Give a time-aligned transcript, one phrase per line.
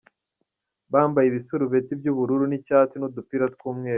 [0.93, 3.89] Bambaye ibisurubeti by’ubururu n’icyatsi n’udupira tw’umweru….